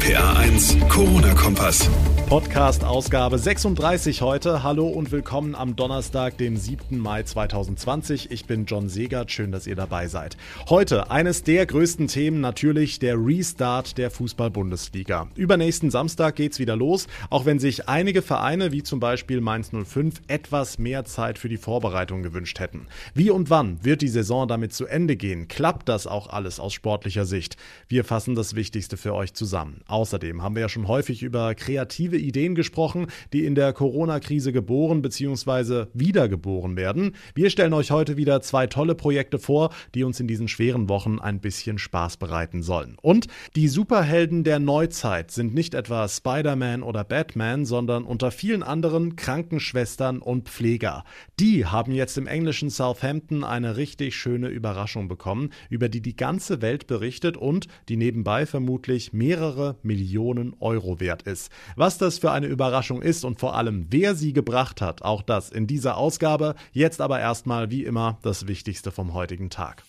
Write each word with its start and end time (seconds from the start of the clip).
RPA 0.00 0.32
1, 0.38 0.78
Corona-Kompass. 0.88 1.90
Podcast 2.30 2.84
Ausgabe 2.84 3.38
36 3.38 4.22
heute. 4.22 4.62
Hallo 4.62 4.86
und 4.86 5.10
willkommen 5.10 5.56
am 5.56 5.74
Donnerstag, 5.74 6.38
dem 6.38 6.56
7. 6.56 6.96
Mai 6.96 7.24
2020. 7.24 8.30
Ich 8.30 8.44
bin 8.44 8.66
John 8.66 8.88
Segert. 8.88 9.32
Schön, 9.32 9.50
dass 9.50 9.66
ihr 9.66 9.74
dabei 9.74 10.06
seid. 10.06 10.36
Heute 10.68 11.10
eines 11.10 11.42
der 11.42 11.66
größten 11.66 12.06
Themen 12.06 12.40
natürlich 12.40 13.00
der 13.00 13.16
Restart 13.16 13.98
der 13.98 14.12
Fußball-Bundesliga. 14.12 15.26
Übernächsten 15.34 15.90
Samstag 15.90 16.36
geht's 16.36 16.60
wieder 16.60 16.76
los, 16.76 17.08
auch 17.30 17.46
wenn 17.46 17.58
sich 17.58 17.88
einige 17.88 18.22
Vereine 18.22 18.70
wie 18.70 18.84
zum 18.84 19.00
Beispiel 19.00 19.40
Mainz 19.40 19.72
05 19.72 20.22
etwas 20.28 20.78
mehr 20.78 21.04
Zeit 21.04 21.36
für 21.36 21.48
die 21.48 21.56
Vorbereitung 21.56 22.22
gewünscht 22.22 22.60
hätten. 22.60 22.86
Wie 23.12 23.30
und 23.30 23.50
wann 23.50 23.84
wird 23.84 24.02
die 24.02 24.08
Saison 24.08 24.46
damit 24.46 24.72
zu 24.72 24.86
Ende 24.86 25.16
gehen? 25.16 25.48
Klappt 25.48 25.88
das 25.88 26.06
auch 26.06 26.28
alles 26.28 26.60
aus 26.60 26.72
sportlicher 26.72 27.26
Sicht? 27.26 27.56
Wir 27.88 28.04
fassen 28.04 28.36
das 28.36 28.54
Wichtigste 28.54 28.96
für 28.96 29.14
euch 29.14 29.34
zusammen. 29.34 29.82
Außerdem 29.90 30.42
haben 30.42 30.54
wir 30.54 30.62
ja 30.62 30.68
schon 30.68 30.86
häufig 30.86 31.22
über 31.22 31.54
kreative 31.54 32.16
Ideen 32.16 32.54
gesprochen, 32.54 33.08
die 33.32 33.44
in 33.44 33.56
der 33.56 33.72
Corona-Krise 33.72 34.52
geboren 34.52 35.02
bzw. 35.02 35.86
wiedergeboren 35.94 36.76
werden. 36.76 37.16
Wir 37.34 37.50
stellen 37.50 37.72
euch 37.72 37.90
heute 37.90 38.16
wieder 38.16 38.40
zwei 38.40 38.68
tolle 38.68 38.94
Projekte 38.94 39.40
vor, 39.40 39.70
die 39.94 40.04
uns 40.04 40.20
in 40.20 40.28
diesen 40.28 40.46
schweren 40.46 40.88
Wochen 40.88 41.18
ein 41.18 41.40
bisschen 41.40 41.78
Spaß 41.78 42.18
bereiten 42.18 42.62
sollen. 42.62 42.96
Und 43.02 43.26
die 43.56 43.66
Superhelden 43.66 44.44
der 44.44 44.60
Neuzeit 44.60 45.32
sind 45.32 45.54
nicht 45.54 45.74
etwa 45.74 46.06
Spider-Man 46.08 46.84
oder 46.84 47.02
Batman, 47.02 47.64
sondern 47.64 48.04
unter 48.04 48.30
vielen 48.30 48.62
anderen 48.62 49.16
Krankenschwestern 49.16 50.20
und 50.20 50.48
Pfleger. 50.48 51.02
Die 51.40 51.66
haben 51.66 51.92
jetzt 51.92 52.16
im 52.16 52.28
englischen 52.28 52.70
Southampton 52.70 53.42
eine 53.42 53.76
richtig 53.76 54.14
schöne 54.14 54.48
Überraschung 54.48 55.08
bekommen, 55.08 55.50
über 55.68 55.88
die 55.88 56.00
die 56.00 56.14
ganze 56.14 56.62
Welt 56.62 56.86
berichtet 56.86 57.36
und 57.36 57.66
die 57.88 57.96
nebenbei 57.96 58.46
vermutlich 58.46 59.12
mehrere 59.12 59.79
Millionen 59.84 60.54
Euro 60.60 61.00
wert 61.00 61.22
ist. 61.22 61.50
Was 61.76 61.98
das 61.98 62.18
für 62.18 62.30
eine 62.30 62.46
Überraschung 62.46 63.02
ist 63.02 63.24
und 63.24 63.38
vor 63.38 63.56
allem, 63.56 63.86
wer 63.90 64.14
sie 64.14 64.32
gebracht 64.32 64.80
hat, 64.80 65.02
auch 65.02 65.22
das 65.22 65.50
in 65.50 65.66
dieser 65.66 65.96
Ausgabe. 65.96 66.54
Jetzt 66.72 67.00
aber 67.00 67.20
erstmal 67.20 67.70
wie 67.70 67.84
immer 67.84 68.18
das 68.22 68.46
Wichtigste 68.46 68.90
vom 68.90 69.14
heutigen 69.14 69.50
Tag. 69.50 69.84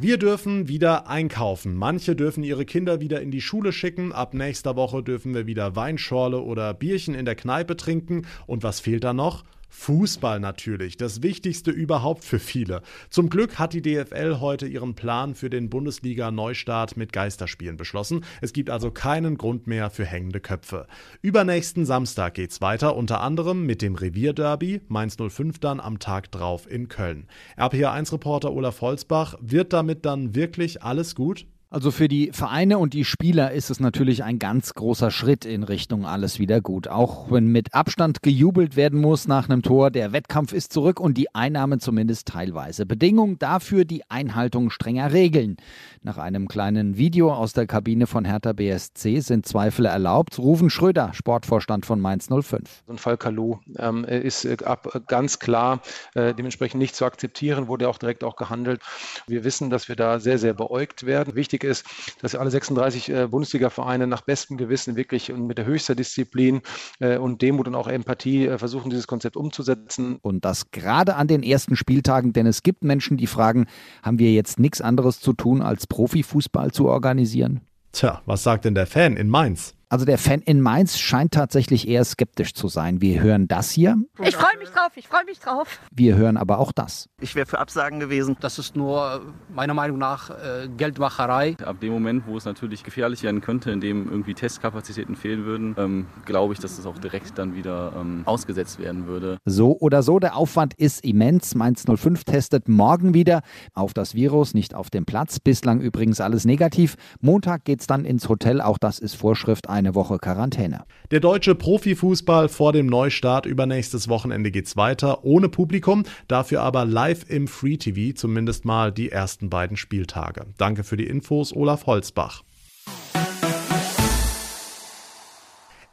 Wir 0.00 0.16
dürfen 0.16 0.68
wieder 0.68 1.08
einkaufen. 1.08 1.74
Manche 1.74 2.14
dürfen 2.14 2.44
ihre 2.44 2.64
Kinder 2.64 3.00
wieder 3.00 3.20
in 3.20 3.32
die 3.32 3.40
Schule 3.40 3.72
schicken. 3.72 4.12
Ab 4.12 4.32
nächster 4.32 4.76
Woche 4.76 5.02
dürfen 5.02 5.34
wir 5.34 5.48
wieder 5.48 5.74
Weinschorle 5.74 6.40
oder 6.40 6.72
Bierchen 6.72 7.16
in 7.16 7.24
der 7.24 7.34
Kneipe 7.34 7.76
trinken. 7.76 8.24
Und 8.46 8.62
was 8.62 8.78
fehlt 8.78 9.02
da 9.02 9.12
noch? 9.12 9.42
Fußball 9.68 10.40
natürlich, 10.40 10.96
das 10.96 11.22
Wichtigste 11.22 11.70
überhaupt 11.70 12.24
für 12.24 12.38
viele. 12.38 12.82
Zum 13.10 13.28
Glück 13.28 13.58
hat 13.58 13.72
die 13.72 13.82
DFL 13.82 14.38
heute 14.40 14.66
ihren 14.66 14.94
Plan 14.94 15.34
für 15.34 15.50
den 15.50 15.70
Bundesliga-Neustart 15.70 16.96
mit 16.96 17.12
Geisterspielen 17.12 17.76
beschlossen. 17.76 18.24
Es 18.40 18.52
gibt 18.52 18.70
also 18.70 18.90
keinen 18.90 19.36
Grund 19.36 19.66
mehr 19.66 19.90
für 19.90 20.04
hängende 20.04 20.40
Köpfe. 20.40 20.86
Übernächsten 21.22 21.84
Samstag 21.84 22.34
geht's 22.34 22.60
weiter, 22.60 22.96
unter 22.96 23.20
anderem 23.20 23.66
mit 23.66 23.82
dem 23.82 23.94
Revierderby, 23.94 24.80
Mainz 24.88 25.16
05 25.16 25.58
dann 25.58 25.80
am 25.80 25.98
Tag 25.98 26.30
drauf 26.32 26.70
in 26.70 26.88
Köln. 26.88 27.26
RPA1-Reporter 27.56 28.52
Olaf 28.52 28.80
Holzbach, 28.80 29.36
wird 29.40 29.72
damit 29.72 30.04
dann 30.06 30.34
wirklich 30.34 30.82
alles 30.82 31.14
gut? 31.14 31.46
Also 31.70 31.90
für 31.90 32.08
die 32.08 32.30
Vereine 32.32 32.78
und 32.78 32.94
die 32.94 33.04
Spieler 33.04 33.52
ist 33.52 33.68
es 33.68 33.78
natürlich 33.78 34.24
ein 34.24 34.38
ganz 34.38 34.72
großer 34.72 35.10
Schritt 35.10 35.44
in 35.44 35.64
Richtung 35.64 36.06
alles 36.06 36.38
wieder 36.38 36.62
gut. 36.62 36.88
Auch 36.88 37.30
wenn 37.30 37.48
mit 37.48 37.74
Abstand 37.74 38.22
gejubelt 38.22 38.74
werden 38.74 39.02
muss 39.02 39.28
nach 39.28 39.50
einem 39.50 39.60
Tor, 39.60 39.90
der 39.90 40.14
Wettkampf 40.14 40.54
ist 40.54 40.72
zurück 40.72 40.98
und 40.98 41.18
die 41.18 41.34
Einnahmen 41.34 41.78
zumindest 41.78 42.28
teilweise. 42.28 42.86
Bedingung 42.86 43.38
dafür 43.38 43.84
die 43.84 44.02
Einhaltung 44.08 44.70
strenger 44.70 45.12
Regeln. 45.12 45.58
Nach 46.00 46.16
einem 46.16 46.48
kleinen 46.48 46.96
Video 46.96 47.34
aus 47.34 47.52
der 47.52 47.66
Kabine 47.66 48.06
von 48.06 48.24
Hertha 48.24 48.54
BSC 48.54 49.20
sind 49.20 49.44
Zweifel 49.44 49.84
erlaubt. 49.84 50.38
Rufen 50.38 50.70
Schröder, 50.70 51.12
Sportvorstand 51.12 51.84
von 51.84 52.00
Mainz 52.00 52.28
05. 52.30 52.84
So 52.86 52.92
ein 52.94 52.96
Fall 52.96 53.18
Kalu 53.18 53.58
ähm, 53.76 54.04
ist 54.04 54.46
äh, 54.46 54.56
ab, 54.64 54.94
äh, 54.94 55.00
ganz 55.06 55.38
klar 55.38 55.82
äh, 56.14 56.32
dementsprechend 56.32 56.78
nicht 56.78 56.96
zu 56.96 57.04
akzeptieren, 57.04 57.68
wurde 57.68 57.90
auch 57.90 57.98
direkt 57.98 58.24
auch 58.24 58.36
gehandelt. 58.36 58.80
Wir 59.26 59.44
wissen, 59.44 59.68
dass 59.68 59.90
wir 59.90 59.96
da 59.96 60.18
sehr, 60.18 60.38
sehr 60.38 60.54
beäugt 60.54 61.04
werden. 61.04 61.34
Wichtig 61.34 61.57
wichtig 61.58 61.64
ist, 61.64 61.84
dass 62.20 62.34
alle 62.34 62.50
36 62.50 63.08
äh, 63.10 63.26
Bundesliga-Vereine 63.28 64.06
nach 64.06 64.22
bestem 64.22 64.56
Gewissen 64.56 64.96
wirklich 64.96 65.32
und 65.32 65.46
mit 65.46 65.58
der 65.58 65.66
höchster 65.66 65.94
Disziplin 65.94 66.62
äh, 67.00 67.16
und 67.16 67.42
Demut 67.42 67.66
und 67.66 67.74
auch 67.74 67.88
Empathie 67.88 68.46
äh, 68.46 68.58
versuchen, 68.58 68.90
dieses 68.90 69.06
Konzept 69.06 69.36
umzusetzen. 69.36 70.18
Und 70.22 70.44
das 70.44 70.70
gerade 70.70 71.16
an 71.16 71.26
den 71.26 71.42
ersten 71.42 71.76
Spieltagen, 71.76 72.32
denn 72.32 72.46
es 72.46 72.62
gibt 72.62 72.84
Menschen, 72.84 73.16
die 73.16 73.26
fragen, 73.26 73.66
haben 74.02 74.18
wir 74.18 74.32
jetzt 74.32 74.58
nichts 74.58 74.80
anderes 74.80 75.20
zu 75.20 75.32
tun, 75.32 75.62
als 75.62 75.86
Profifußball 75.86 76.72
zu 76.72 76.86
organisieren? 76.86 77.60
Tja, 77.92 78.22
was 78.26 78.42
sagt 78.42 78.64
denn 78.64 78.74
der 78.74 78.86
Fan 78.86 79.16
in 79.16 79.28
Mainz? 79.28 79.74
Also 79.90 80.04
der 80.04 80.18
Fan 80.18 80.42
in 80.42 80.60
Mainz 80.60 80.98
scheint 80.98 81.32
tatsächlich 81.32 81.88
eher 81.88 82.04
skeptisch 82.04 82.52
zu 82.52 82.68
sein. 82.68 83.00
Wir 83.00 83.22
hören 83.22 83.48
das 83.48 83.70
hier. 83.70 83.96
Ich 84.22 84.36
freue 84.36 84.58
mich 84.58 84.68
drauf, 84.68 84.90
ich 84.96 85.08
freue 85.08 85.24
mich 85.24 85.38
drauf. 85.40 85.80
Wir 85.90 86.16
hören 86.16 86.36
aber 86.36 86.58
auch 86.58 86.72
das. 86.72 87.08
Ich 87.22 87.34
wäre 87.34 87.46
für 87.46 87.58
Absagen 87.58 87.98
gewesen. 87.98 88.36
Das 88.40 88.58
ist 88.58 88.76
nur 88.76 89.22
meiner 89.48 89.72
Meinung 89.72 89.96
nach 89.96 90.28
äh, 90.28 90.68
Geldmacherei. 90.76 91.56
Ab 91.64 91.80
dem 91.80 91.92
Moment, 91.92 92.26
wo 92.26 92.36
es 92.36 92.44
natürlich 92.44 92.84
gefährlich 92.84 93.22
werden 93.22 93.40
könnte, 93.40 93.70
in 93.70 93.80
dem 93.80 94.10
irgendwie 94.10 94.34
Testkapazitäten 94.34 95.16
fehlen 95.16 95.46
würden, 95.46 95.74
ähm, 95.78 96.06
glaube 96.26 96.52
ich, 96.52 96.60
dass 96.60 96.78
es 96.78 96.84
auch 96.84 96.98
direkt 96.98 97.38
dann 97.38 97.54
wieder 97.54 97.94
ähm, 97.98 98.22
ausgesetzt 98.26 98.78
werden 98.78 99.06
würde. 99.06 99.38
So 99.46 99.78
oder 99.78 100.02
so, 100.02 100.18
der 100.18 100.36
Aufwand 100.36 100.74
ist 100.74 101.02
immens. 101.02 101.54
Mainz 101.54 101.84
05 101.86 102.24
testet 102.24 102.68
morgen 102.68 103.14
wieder 103.14 103.40
auf 103.72 103.94
das 103.94 104.14
Virus, 104.14 104.52
nicht 104.52 104.74
auf 104.74 104.90
dem 104.90 105.06
Platz. 105.06 105.40
Bislang 105.40 105.80
übrigens 105.80 106.20
alles 106.20 106.44
negativ. 106.44 106.96
Montag 107.22 107.64
geht 107.64 107.80
es 107.80 107.86
dann 107.86 108.04
ins 108.04 108.28
Hotel. 108.28 108.60
Auch 108.60 108.76
das 108.76 108.98
ist 108.98 109.14
Vorschrift 109.14 109.70
eine 109.78 109.94
Woche 109.94 110.18
Quarantäne. 110.18 110.84
Der 111.10 111.20
deutsche 111.20 111.54
Profifußball 111.54 112.48
vor 112.48 112.72
dem 112.72 112.86
Neustart 112.86 113.46
übernächstes 113.46 114.08
Wochenende 114.08 114.50
geht's 114.50 114.76
weiter, 114.76 115.24
ohne 115.24 115.48
Publikum, 115.48 116.02
dafür 116.26 116.62
aber 116.62 116.84
live 116.84 117.24
im 117.30 117.48
Free 117.48 117.76
TV, 117.76 118.14
zumindest 118.14 118.64
mal 118.64 118.92
die 118.92 119.10
ersten 119.10 119.48
beiden 119.48 119.76
Spieltage. 119.76 120.46
Danke 120.58 120.84
für 120.84 120.96
die 120.96 121.06
Infos, 121.06 121.54
Olaf 121.54 121.86
Holzbach. 121.86 122.42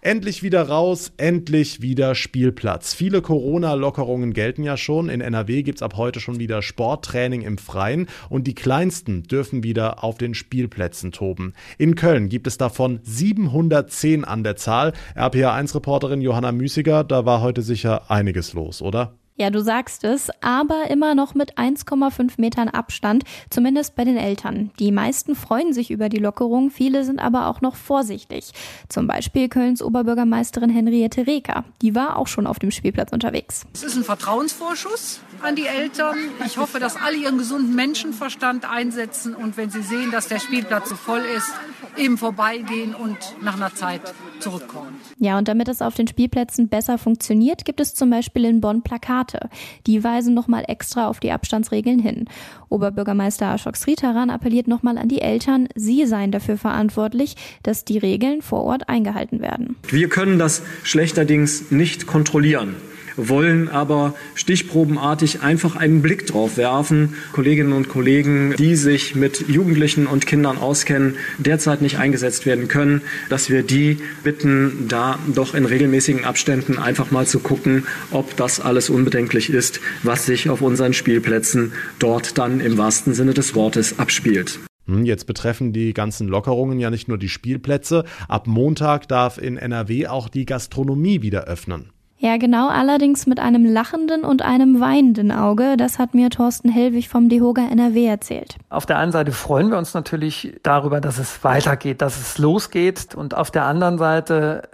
Endlich 0.05 0.43
wieder 0.43 0.61
raus, 0.61 1.13
endlich 1.17 1.81
wieder 1.81 2.13
Spielplatz. 2.13 2.93
Viele 2.93 3.23
Corona-Lockerungen 3.23 4.33
gelten 4.33 4.61
ja 4.61 4.77
schon. 4.77 5.09
In 5.09 5.19
NRW 5.19 5.63
gibt 5.63 5.79
es 5.79 5.81
ab 5.81 5.97
heute 5.97 6.19
schon 6.19 6.38
wieder 6.38 6.61
Sporttraining 6.61 7.41
im 7.41 7.57
Freien 7.57 8.05
und 8.29 8.45
die 8.45 8.53
Kleinsten 8.53 9.23
dürfen 9.23 9.63
wieder 9.63 10.03
auf 10.03 10.19
den 10.19 10.35
Spielplätzen 10.35 11.11
toben. 11.11 11.53
In 11.79 11.95
Köln 11.95 12.29
gibt 12.29 12.45
es 12.45 12.59
davon 12.59 12.99
710 13.01 14.25
an 14.25 14.43
der 14.43 14.57
Zahl. 14.57 14.93
RPA1-Reporterin 15.16 16.22
Johanna 16.22 16.51
Müßiger, 16.51 17.03
da 17.03 17.25
war 17.25 17.41
heute 17.41 17.63
sicher 17.63 18.11
einiges 18.11 18.53
los, 18.53 18.83
oder? 18.83 19.16
Ja, 19.38 19.50
du 19.50 19.62
sagst 19.62 20.06
es, 20.06 20.29
aber 20.40 20.90
immer 20.90 21.13
noch 21.13 21.34
mit 21.34 21.57
1,5 21.57 22.35
Metern 22.38 22.69
Abstand, 22.69 23.25
zumindest 23.50 23.97
bei 23.97 24.06
den 24.06 24.16
Eltern. 24.16 24.72
Die 24.79 24.94
meisten 24.94 25.35
freuen 25.35 25.73
sich 25.73 25.91
über 25.91 26.07
die 26.07 26.19
Lockerung, 26.19 26.72
viele 26.72 27.03
sind 27.03 27.19
aber 27.19 27.47
auch 27.47 27.59
noch 27.59 27.75
vorsichtig. 27.75 28.53
Zum 28.88 29.07
Beispiel 29.07 29.50
Kölns 29.50 29.84
Oberbürgermeisterin 29.84 30.69
Henriette 30.69 31.28
Reker. 31.28 31.66
Die 31.81 31.96
war 31.96 32.16
auch 32.16 32.28
schon 32.28 32.47
auf 32.47 32.59
dem 32.59 32.72
Spielplatz 32.72 33.12
unterwegs. 33.12 33.66
Es 33.73 33.84
ist 33.84 33.97
ein 33.97 34.06
Vertrauensvorschuss 34.06 35.19
an 35.41 35.57
die 35.57 35.67
Eltern. 35.67 36.16
Ich 36.46 36.57
hoffe, 36.57 36.79
dass 36.79 36.96
alle 36.96 37.17
ihren 37.17 37.38
gesunden 37.38 37.75
Menschenverstand 37.75 38.63
einsetzen 38.63 39.35
und 39.35 39.57
wenn 39.57 39.69
sie 39.69 39.81
sehen, 39.81 40.12
dass 40.12 40.29
der 40.29 40.40
Spielplatz 40.40 40.88
so 40.88 40.96
voll 40.96 41.23
ist, 41.35 41.52
eben 41.97 42.17
vorbeigehen 42.17 42.96
und 42.96 43.17
nach 43.41 43.56
einer 43.56 43.75
Zeit 43.75 44.02
zurückkommen. 44.45 44.95
Ja, 45.17 45.38
und 45.38 45.47
damit 45.47 45.67
es 45.67 45.81
auf 45.81 45.95
den 45.95 46.07
Spielplätzen 46.07 46.67
besser 46.67 46.97
funktioniert, 47.00 47.66
gibt 47.66 47.79
es 47.79 47.95
zum 47.95 48.11
Beispiel 48.11 48.45
in 48.45 48.61
Bonn 48.61 48.83
Plakate. 48.83 49.50
Die 49.88 50.03
weisen 50.03 50.35
nochmal 50.35 50.66
extra 50.67 51.07
auf 51.07 51.19
die 51.19 51.31
Abstandsregeln 51.31 52.00
hin. 52.00 52.25
Oberbürgermeister 52.69 53.51
Ashok 53.53 53.75
Sritaran 53.75 54.29
appelliert 54.29 54.67
nochmal 54.67 55.00
an 55.00 55.09
die 55.09 55.22
Eltern, 55.22 55.67
sie 55.75 56.05
seien 56.05 56.31
dafür 56.31 56.58
verantwortlich, 56.58 57.35
dass 57.64 57.85
die 57.85 57.97
Regeln 57.97 58.43
vor 58.43 58.64
Ort 58.64 58.87
eingehalten 58.87 59.41
werden. 59.41 59.78
Wir 59.87 60.09
können 60.09 60.37
das 60.37 60.61
schlechterdings 60.84 61.72
nicht 61.72 62.05
kontrollieren 62.05 62.75
wollen 63.17 63.70
aber 63.70 64.14
stichprobenartig 64.34 65.41
einfach 65.41 65.76
einen 65.76 66.02
Blick 66.02 66.28
drauf 66.28 66.58
werfen. 66.58 67.16
Kolleginnen 67.34 67.73
und 67.73 67.90
Kollegen, 67.90 68.56
die 68.58 68.76
sich 68.76 69.16
mit 69.16 69.47
Jugendlichen 69.47 70.08
und 70.08 70.26
Kindern 70.26 70.58
auskennen, 70.58 71.16
derzeit 71.38 71.82
nicht 71.82 71.97
eingesetzt 71.97 72.46
werden 72.46 72.67
können, 72.67 73.02
dass 73.29 73.50
wir 73.50 73.64
die 73.64 73.97
bitten, 74.23 74.88
da 74.88 75.20
doch 75.34 75.53
in 75.53 75.66
regelmäßigen 75.66 76.26
Abständen 76.26 76.78
einfach 76.78 77.12
mal 77.12 77.28
zu 77.28 77.40
gucken, 77.40 77.85
ob 78.12 78.35
das 78.38 78.59
alles 78.59 78.90
unbedenklich 78.90 79.50
ist, 79.50 79.79
was 80.03 80.26
sich 80.26 80.50
auf 80.50 80.62
unseren 80.62 80.94
Spielplätzen 80.94 81.73
dort 82.00 82.38
dann 82.38 82.59
im 82.59 82.78
wahrsten 82.78 83.14
Sinne 83.14 83.34
des 83.34 83.56
Wortes 83.56 84.00
abspielt. 84.00 84.59
Hm, 84.88 85.06
jetzt 85.06 85.26
betreffen 85.26 85.73
die 85.73 85.94
ganzen 85.94 86.28
Lockerungen 86.28 86.79
ja 86.79 86.90
nicht 86.90 87.08
nur 87.08 87.17
die 87.17 87.29
Spielplätze. 87.29 88.03
Ab 88.28 88.47
Montag 88.47 89.08
darf 89.08 89.38
in 89.38 89.58
NRW 89.58 90.08
auch 90.08 90.29
die 90.29 90.46
Gastronomie 90.46 91.22
wieder 91.22 91.46
öffnen. 91.46 91.91
Ja, 92.17 92.38
genau, 92.38 92.70
allerdings 92.70 93.28
mit 93.28 93.40
einem 93.40 93.66
lachenden 93.66 94.23
und 94.23 94.41
einem 94.41 94.79
weinenden 94.79 95.32
Auge. 95.32 95.76
Das 95.76 96.00
hat 96.00 96.14
mir 96.14 96.29
Thorsten 96.29 96.70
Hellwig 96.70 97.09
vom 97.09 97.28
DEHOGA 97.28 97.67
NRW 97.70 98.06
erzählt. 98.06 98.56
Auf 98.70 98.85
der 98.85 98.97
einen 99.00 99.12
Seite 99.12 99.34
freuen 99.34 99.70
wir 99.70 99.78
uns 99.78 99.94
natürlich 99.94 100.58
darüber, 100.64 101.02
dass 101.02 101.17
es 101.17 101.44
weitergeht, 101.44 102.02
dass 102.02 102.20
es 102.20 102.38
losgeht. 102.38 103.16
Und 103.16 103.35
auf 103.35 103.52
der 103.52 103.66
anderen 103.66 103.97
Seite 103.97 104.70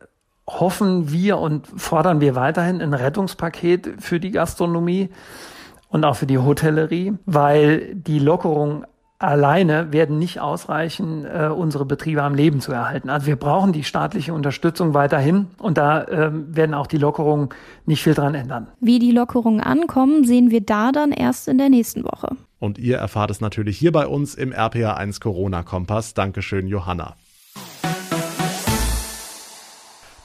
hoffen 0.48 1.12
wir 1.12 1.40
und 1.40 1.68
fordern 1.76 2.22
wir 2.22 2.36
weiterhin 2.36 2.82
ein 2.82 2.94
Rettungspaket 2.94 3.96
für 4.00 4.20
die 4.20 4.32
Gastronomie 4.32 5.10
und 5.90 6.06
auch 6.06 6.16
für 6.16 6.28
die 6.28 6.38
Hotellerie, 6.38 7.14
weil 7.26 7.96
die 7.96 8.20
Lockerung 8.20 8.86
alleine 9.22 9.94
werden 9.94 10.20
nicht 10.20 10.40
ausreichen, 10.40 11.26
äh, 11.26 11.48
unsere 11.48 11.86
Betriebe 11.86 12.24
am 12.24 12.34
Leben 12.34 12.60
zu 12.60 12.72
erhalten. 12.72 13.10
Also 13.10 13.28
wir 13.28 13.36
brauchen 13.36 13.72
die 13.72 13.84
staatliche 13.84 14.34
Unterstützung 14.34 14.94
weiterhin 14.94 15.48
und 15.60 15.78
da 15.78 16.08
ähm, 16.08 16.56
werden 16.56 16.74
auch 16.74 16.88
die 16.88 16.98
Lockerungen 16.98 17.50
nicht 17.86 18.04
viel 18.04 18.14
dran 18.14 18.36
ändern. 18.36 18.68
Wie 18.80 19.00
die 19.00 19.12
Lockerungen 19.12 19.62
ankommen, 19.62 20.26
sehen 20.26 20.52
wir 20.52 20.62
da 20.62 20.92
dann 20.92 21.12
erst 21.12 21.48
in 21.48 21.58
der 21.58 21.70
nächsten 21.70 22.04
Woche. 22.04 22.36
Und 22.60 22.78
ihr 22.78 22.98
erfahrt 22.98 23.32
es 23.32 23.42
natürlich 23.42 23.78
hier 23.78 23.92
bei 23.92 24.08
uns 24.08 24.36
im 24.36 24.54
RPA1 24.54 25.20
Corona 25.20 25.64
Kompass. 25.64 26.14
Dankeschön, 26.14 26.68
Johanna. 26.68 27.16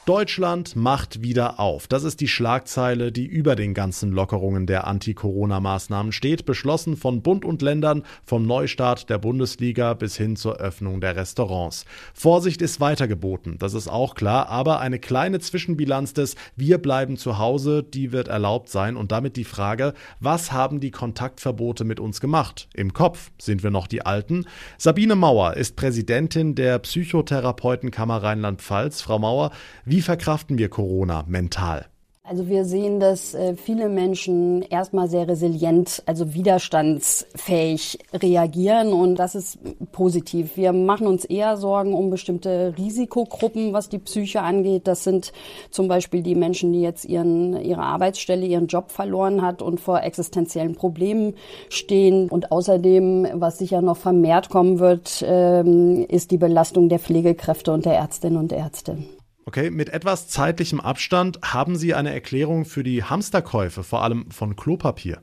Deutschland 0.07 0.77
macht 0.77 1.21
wieder 1.21 1.59
auf. 1.59 1.87
Das 1.87 2.05
ist 2.05 2.21
die 2.21 2.29
Schlagzeile, 2.29 3.11
die 3.11 3.25
über 3.25 3.57
den 3.57 3.73
ganzen 3.73 4.13
Lockerungen 4.13 4.65
der 4.65 4.87
Anti-Corona-Maßnahmen 4.87 6.13
steht, 6.13 6.45
beschlossen 6.45 6.95
von 6.95 7.21
Bund 7.21 7.43
und 7.43 7.61
Ländern, 7.61 8.03
vom 8.23 8.45
Neustart 8.45 9.09
der 9.09 9.17
Bundesliga 9.17 9.95
bis 9.95 10.15
hin 10.15 10.37
zur 10.37 10.61
Öffnung 10.61 11.01
der 11.01 11.17
Restaurants. 11.17 11.83
Vorsicht 12.13 12.61
ist 12.61 12.79
weiter 12.79 13.09
geboten, 13.09 13.57
das 13.59 13.73
ist 13.73 13.89
auch 13.89 14.15
klar, 14.15 14.47
aber 14.47 14.79
eine 14.79 14.97
kleine 14.97 15.39
Zwischenbilanz 15.39 16.13
des 16.13 16.35
Wir 16.55 16.77
bleiben 16.77 17.17
zu 17.17 17.37
Hause, 17.37 17.83
die 17.83 18.13
wird 18.13 18.29
erlaubt 18.29 18.69
sein 18.69 18.95
und 18.95 19.11
damit 19.11 19.35
die 19.35 19.43
Frage, 19.43 19.93
was 20.21 20.53
haben 20.53 20.79
die 20.79 20.91
Kontaktverbote 20.91 21.83
mit 21.83 21.99
uns 21.99 22.21
gemacht? 22.21 22.69
Im 22.73 22.93
Kopf 22.93 23.29
sind 23.39 23.61
wir 23.61 23.71
noch 23.71 23.87
die 23.87 24.05
Alten? 24.05 24.45
Sabine 24.77 25.17
Mauer 25.17 25.55
ist 25.55 25.75
Präsidentin 25.75 26.55
der 26.55 26.79
Psychotherapeutenkammer 26.79 28.23
Rheinland-Pfalz. 28.23 29.01
Frau 29.01 29.19
Mauer, 29.19 29.51
wie 29.83 29.96
wie 29.97 30.01
verkraften 30.03 30.59
wir 30.59 30.69
Corona 30.69 31.23
mental? 31.25 31.87
Also 32.23 32.47
wir 32.49 32.65
sehen, 32.65 32.99
dass 32.99 33.33
äh, 33.33 33.55
viele 33.55 33.89
Menschen 33.89 34.61
erstmal 34.61 35.09
sehr 35.09 35.27
resilient, 35.27 36.03
also 36.05 36.35
widerstandsfähig 36.35 37.97
reagieren 38.13 38.93
und 38.93 39.15
das 39.15 39.33
ist 39.33 39.57
positiv. 39.91 40.55
Wir 40.55 40.71
machen 40.71 41.07
uns 41.07 41.25
eher 41.25 41.57
Sorgen 41.57 41.95
um 41.95 42.11
bestimmte 42.11 42.75
Risikogruppen, 42.77 43.73
was 43.73 43.89
die 43.89 43.97
Psyche 43.97 44.41
angeht. 44.41 44.87
Das 44.87 45.03
sind 45.03 45.33
zum 45.71 45.87
Beispiel 45.87 46.21
die 46.21 46.35
Menschen, 46.35 46.73
die 46.73 46.81
jetzt 46.81 47.05
ihren, 47.05 47.59
ihre 47.59 47.81
Arbeitsstelle, 47.81 48.45
ihren 48.45 48.67
Job 48.67 48.91
verloren 48.91 49.41
hat 49.41 49.63
und 49.63 49.79
vor 49.79 50.03
existenziellen 50.03 50.75
Problemen 50.75 51.33
stehen. 51.69 52.29
Und 52.29 52.51
außerdem, 52.51 53.29
was 53.33 53.57
sicher 53.57 53.81
noch 53.81 53.97
vermehrt 53.97 54.49
kommen 54.49 54.77
wird, 54.77 55.25
ähm, 55.25 56.05
ist 56.07 56.29
die 56.29 56.37
Belastung 56.37 56.87
der 56.87 56.99
Pflegekräfte 56.99 57.71
und 57.71 57.85
der 57.85 57.95
Ärztinnen 57.95 58.37
und 58.37 58.51
Ärzte. 58.51 58.99
Okay, 59.47 59.69
mit 59.69 59.87
etwas 59.87 60.27
zeitlichem 60.27 60.81
Abstand 60.81 61.39
haben 61.41 61.77
Sie 61.77 61.93
eine 61.93 62.13
Erklärung 62.13 62.65
für 62.65 62.83
die 62.83 63.05
Hamsterkäufe, 63.05 63.81
vor 63.81 64.03
allem 64.03 64.29
von 64.29 64.57
Klopapier. 64.57 65.21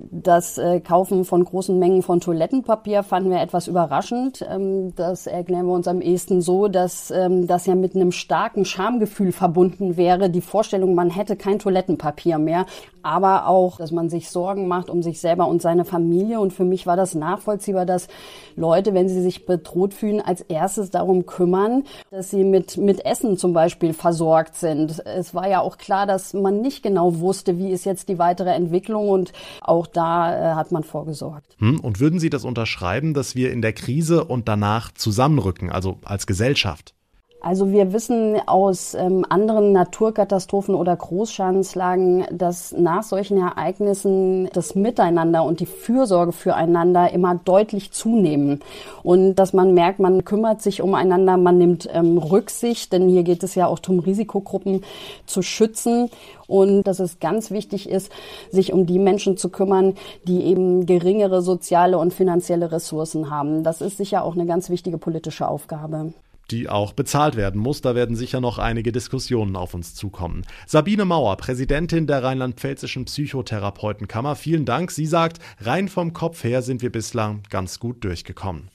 Das 0.00 0.58
äh, 0.58 0.80
Kaufen 0.80 1.24
von 1.24 1.44
großen 1.44 1.76
Mengen 1.76 2.02
von 2.02 2.20
Toilettenpapier 2.20 3.02
fanden 3.02 3.30
wir 3.30 3.40
etwas 3.40 3.66
überraschend. 3.66 4.46
Ähm, 4.48 4.94
das 4.94 5.26
erklären 5.26 5.66
wir 5.66 5.72
uns 5.72 5.88
am 5.88 6.00
ehesten 6.00 6.40
so, 6.40 6.68
dass 6.68 7.10
ähm, 7.10 7.48
das 7.48 7.66
ja 7.66 7.74
mit 7.74 7.96
einem 7.96 8.12
starken 8.12 8.64
Schamgefühl 8.64 9.32
verbunden 9.32 9.96
wäre. 9.96 10.30
Die 10.30 10.40
Vorstellung, 10.40 10.94
man 10.94 11.10
hätte 11.10 11.34
kein 11.34 11.58
Toilettenpapier 11.58 12.38
mehr, 12.38 12.66
aber 13.02 13.48
auch, 13.48 13.78
dass 13.78 13.90
man 13.90 14.08
sich 14.08 14.30
Sorgen 14.30 14.68
macht 14.68 14.88
um 14.88 15.02
sich 15.02 15.20
selber 15.20 15.48
und 15.48 15.62
seine 15.62 15.84
Familie. 15.84 16.38
Und 16.38 16.52
für 16.52 16.64
mich 16.64 16.86
war 16.86 16.96
das 16.96 17.16
nachvollziehbar, 17.16 17.84
dass 17.84 18.06
Leute, 18.54 18.94
wenn 18.94 19.08
sie 19.08 19.22
sich 19.22 19.46
bedroht 19.46 19.94
fühlen, 19.94 20.20
als 20.20 20.42
erstes 20.42 20.90
darum 20.90 21.26
kümmern, 21.26 21.84
dass 22.10 22.30
sie 22.30 22.44
mit, 22.44 22.76
mit 22.76 23.04
Essen 23.04 23.36
zum 23.36 23.52
Beispiel 23.52 23.94
versorgt 23.94 24.54
sind. 24.54 25.02
Es 25.04 25.34
war 25.34 25.48
ja 25.48 25.60
auch 25.60 25.76
klar, 25.76 26.06
dass 26.06 26.34
man 26.34 26.60
nicht 26.60 26.84
genau 26.84 27.18
wusste, 27.18 27.58
wie 27.58 27.70
ist 27.70 27.84
jetzt 27.84 28.08
die 28.08 28.18
weitere 28.18 28.50
Entwicklung 28.50 29.08
und 29.08 29.32
auch 29.60 29.87
da 29.92 30.52
äh, 30.52 30.54
hat 30.54 30.72
man 30.72 30.84
vorgesorgt. 30.84 31.56
Hm, 31.58 31.80
und 31.80 32.00
würden 32.00 32.20
Sie 32.20 32.30
das 32.30 32.44
unterschreiben, 32.44 33.14
dass 33.14 33.34
wir 33.34 33.52
in 33.52 33.62
der 33.62 33.72
Krise 33.72 34.24
und 34.24 34.48
danach 34.48 34.92
zusammenrücken, 34.92 35.70
also 35.70 35.98
als 36.04 36.26
Gesellschaft? 36.26 36.94
Also 37.40 37.70
wir 37.70 37.92
wissen 37.92 38.36
aus 38.46 38.94
ähm, 38.94 39.24
anderen 39.28 39.70
Naturkatastrophen 39.70 40.74
oder 40.74 40.96
Großschadenslagen, 40.96 42.24
dass 42.32 42.72
nach 42.72 43.04
solchen 43.04 43.38
Ereignissen 43.38 44.48
das 44.52 44.74
Miteinander 44.74 45.44
und 45.44 45.60
die 45.60 45.66
Fürsorge 45.66 46.32
füreinander 46.32 47.12
immer 47.12 47.36
deutlich 47.36 47.92
zunehmen. 47.92 48.60
Und 49.04 49.36
dass 49.36 49.52
man 49.52 49.72
merkt, 49.72 50.00
man 50.00 50.24
kümmert 50.24 50.62
sich 50.62 50.82
umeinander, 50.82 51.36
man 51.36 51.58
nimmt 51.58 51.88
ähm, 51.92 52.18
Rücksicht, 52.18 52.92
denn 52.92 53.08
hier 53.08 53.22
geht 53.22 53.44
es 53.44 53.54
ja 53.54 53.68
auch 53.68 53.78
darum, 53.78 54.00
Risikogruppen 54.00 54.82
zu 55.24 55.40
schützen. 55.40 56.10
Und 56.48 56.84
dass 56.84 56.98
es 56.98 57.20
ganz 57.20 57.52
wichtig 57.52 57.88
ist, 57.88 58.10
sich 58.50 58.72
um 58.72 58.84
die 58.84 58.98
Menschen 58.98 59.36
zu 59.36 59.48
kümmern, 59.48 59.94
die 60.26 60.42
eben 60.42 60.86
geringere 60.86 61.40
soziale 61.42 61.98
und 61.98 62.12
finanzielle 62.12 62.72
Ressourcen 62.72 63.30
haben. 63.30 63.62
Das 63.62 63.80
ist 63.80 63.96
sicher 63.96 64.24
auch 64.24 64.34
eine 64.34 64.46
ganz 64.46 64.70
wichtige 64.70 64.98
politische 64.98 65.46
Aufgabe 65.46 66.12
die 66.50 66.68
auch 66.68 66.92
bezahlt 66.92 67.36
werden 67.36 67.60
muss. 67.60 67.80
Da 67.80 67.94
werden 67.94 68.16
sicher 68.16 68.40
noch 68.40 68.58
einige 68.58 68.92
Diskussionen 68.92 69.56
auf 69.56 69.74
uns 69.74 69.94
zukommen. 69.94 70.42
Sabine 70.66 71.04
Mauer, 71.04 71.36
Präsidentin 71.36 72.06
der 72.06 72.22
Rheinland-Pfälzischen 72.22 73.04
Psychotherapeutenkammer, 73.04 74.36
vielen 74.36 74.64
Dank. 74.64 74.90
Sie 74.90 75.06
sagt, 75.06 75.38
rein 75.60 75.88
vom 75.88 76.12
Kopf 76.12 76.44
her 76.44 76.62
sind 76.62 76.82
wir 76.82 76.90
bislang 76.90 77.42
ganz 77.50 77.78
gut 77.78 78.04
durchgekommen. 78.04 78.70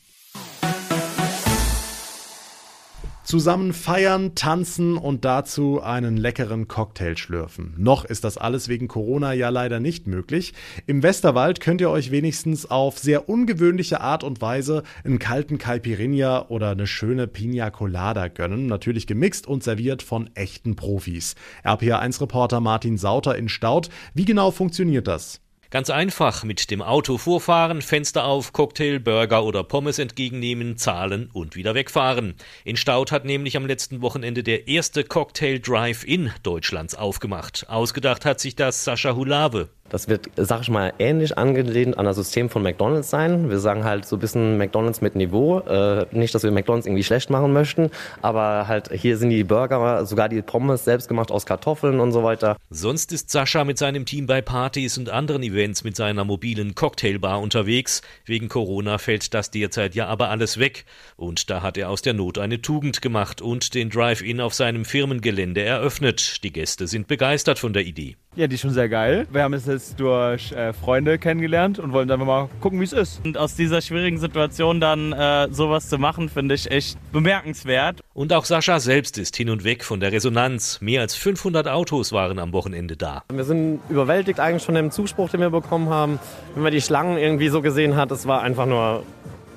Zusammen 3.33 3.73
feiern, 3.73 4.35
tanzen 4.35 4.95
und 4.95 5.25
dazu 5.25 5.81
einen 5.81 6.17
leckeren 6.17 6.67
Cocktail 6.67 7.17
schlürfen. 7.17 7.73
Noch 7.79 8.05
ist 8.05 8.23
das 8.23 8.37
alles 8.37 8.67
wegen 8.67 8.87
Corona 8.87 9.33
ja 9.33 9.49
leider 9.49 9.79
nicht 9.79 10.05
möglich. 10.05 10.53
Im 10.85 11.01
Westerwald 11.01 11.59
könnt 11.59 11.81
ihr 11.81 11.89
euch 11.89 12.11
wenigstens 12.11 12.69
auf 12.69 12.99
sehr 12.99 13.27
ungewöhnliche 13.27 14.01
Art 14.01 14.23
und 14.23 14.39
Weise 14.39 14.83
einen 15.03 15.17
kalten 15.17 15.57
Caipirinha 15.57 16.45
oder 16.49 16.69
eine 16.69 16.85
schöne 16.85 17.25
Pina 17.25 17.71
Colada 17.71 18.27
gönnen. 18.27 18.67
Natürlich 18.67 19.07
gemixt 19.07 19.47
und 19.47 19.63
serviert 19.63 20.03
von 20.03 20.29
echten 20.35 20.75
Profis. 20.75 21.33
RPA1-Reporter 21.65 22.59
Martin 22.59 22.99
Sauter 22.99 23.35
in 23.35 23.49
Staud. 23.49 23.89
Wie 24.13 24.25
genau 24.25 24.51
funktioniert 24.51 25.07
das? 25.07 25.41
Ganz 25.73 25.89
einfach 25.89 26.43
mit 26.43 26.69
dem 26.69 26.83
Auto 26.83 27.17
vorfahren, 27.17 27.81
Fenster 27.81 28.25
auf, 28.25 28.53
Cocktail, 28.53 28.99
Burger 28.99 29.43
oder 29.43 29.63
Pommes 29.63 29.97
entgegennehmen, 29.97 30.77
zahlen 30.77 31.31
und 31.33 31.55
wieder 31.55 31.73
wegfahren. 31.73 32.35
In 32.63 32.77
Staud 32.77 33.11
hat 33.11 33.25
nämlich 33.25 33.57
am 33.57 33.65
letzten 33.65 34.03
Wochenende 34.03 34.43
der 34.43 34.67
erste 34.67 35.03
Cocktail 35.03 35.57
Drive-In 35.57 36.31
Deutschlands 36.43 36.93
aufgemacht. 36.93 37.65
Ausgedacht 37.69 38.23
hat 38.23 38.39
sich 38.39 38.55
das 38.55 38.83
Sascha 38.83 39.15
Hulave. 39.15 39.69
Das 39.93 40.07
wird, 40.07 40.25
sag 40.37 40.61
ich 40.61 40.71
mal, 40.71 40.91
ähnlich 40.97 41.37
angelehnt 41.37 41.99
an 41.99 42.05
das 42.05 42.15
System 42.15 42.49
von 42.49 42.63
McDonalds 42.63 43.11
sein. 43.11 43.51
Wir 43.51 43.59
sagen 43.59 43.83
halt 43.83 44.07
so 44.07 44.15
ein 44.15 44.19
bisschen 44.19 44.57
McDonalds 44.57 45.01
mit 45.01 45.15
Niveau. 45.15 45.59
Äh, 45.59 46.07
nicht, 46.09 46.33
dass 46.33 46.41
wir 46.41 46.49
McDonalds 46.49 46.87
irgendwie 46.87 47.03
schlecht 47.03 47.29
machen 47.29 47.53
möchten, 47.53 47.91
aber 48.23 48.67
halt 48.67 48.91
hier 48.91 49.17
sind 49.17 49.29
die 49.29 49.43
Burger, 49.43 50.03
sogar 50.07 50.29
die 50.29 50.41
Pommes 50.41 50.83
selbst 50.83 51.09
gemacht 51.09 51.29
aus 51.29 51.45
Kartoffeln 51.45 51.99
und 51.99 52.11
so 52.11 52.23
weiter. 52.23 52.57
Sonst 52.71 53.11
ist 53.11 53.29
Sascha 53.29 53.65
mit 53.65 53.77
seinem 53.77 54.07
Team 54.07 54.25
bei 54.25 54.41
Partys 54.41 54.97
und 54.97 55.11
anderen 55.11 55.43
Events 55.43 55.83
mit 55.83 55.95
seiner 55.95 56.25
mobilen 56.25 56.73
Cocktailbar 56.73 57.39
unterwegs. 57.39 58.01
Wegen 58.25 58.49
Corona 58.49 58.97
fällt 58.97 59.35
das 59.35 59.51
derzeit 59.51 59.93
ja 59.93 60.07
aber 60.07 60.31
alles 60.31 60.57
weg. 60.57 60.85
Und 61.17 61.51
da 61.51 61.61
hat 61.61 61.77
er 61.77 61.91
aus 61.91 62.01
der 62.01 62.15
Not 62.15 62.39
eine 62.39 62.63
Tugend 62.63 63.03
gemacht 63.03 63.43
und 63.43 63.75
den 63.75 63.91
Drive-In 63.91 64.41
auf 64.41 64.55
seinem 64.55 64.85
Firmengelände 64.85 65.61
eröffnet. 65.61 66.43
Die 66.43 66.51
Gäste 66.51 66.87
sind 66.87 67.07
begeistert 67.07 67.59
von 67.59 67.73
der 67.73 67.83
Idee. 67.83 68.15
Ja, 68.35 68.47
die 68.47 68.55
ist 68.55 68.61
schon 68.61 68.71
sehr 68.71 68.89
geil. 68.89 69.27
Wir 69.31 69.43
haben 69.43 69.53
es 69.53 69.67
jetzt 69.67 69.99
durch 69.99 70.51
äh, 70.53 70.73
Freunde 70.73 71.19
kennengelernt 71.19 71.77
und 71.77 71.93
wollen 71.93 72.09
einfach 72.09 72.25
mal 72.25 72.49
gucken, 72.61 72.79
wie 72.79 72.83
es 72.83 72.91
ist. 72.91 73.23
Und 73.23 73.37
aus 73.37 73.55
dieser 73.55 73.79
schwierigen 73.79 74.17
Situation 74.17 74.81
dann 74.81 75.13
äh, 75.13 75.49
sowas 75.51 75.87
zu 75.87 75.99
machen, 75.99 76.29
finde 76.29 76.55
ich 76.55 76.71
echt 76.71 76.97
bemerkenswert. 77.11 78.01
Und 78.15 78.33
auch 78.33 78.45
Sascha 78.45 78.79
selbst 78.79 79.19
ist 79.19 79.35
hin 79.35 79.51
und 79.51 79.63
weg 79.63 79.83
von 79.83 79.99
der 79.99 80.11
Resonanz. 80.11 80.81
Mehr 80.81 81.01
als 81.01 81.13
500 81.13 81.67
Autos 81.67 82.11
waren 82.11 82.39
am 82.39 82.53
Wochenende 82.53 82.97
da. 82.97 83.21
Wir 83.31 83.43
sind 83.43 83.81
überwältigt 83.87 84.39
eigentlich 84.39 84.63
von 84.63 84.73
dem 84.73 84.89
Zuspruch, 84.89 85.29
den 85.29 85.39
wir 85.39 85.51
bekommen 85.51 85.89
haben. 85.89 86.17
Wenn 86.55 86.63
man 86.63 86.71
die 86.71 86.81
Schlangen 86.81 87.19
irgendwie 87.19 87.49
so 87.49 87.61
gesehen 87.61 87.95
hat, 87.95 88.09
das 88.09 88.25
war 88.25 88.41
einfach 88.41 88.65
nur 88.65 89.03